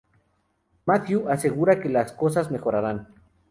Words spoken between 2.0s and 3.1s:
cosas mejorarán.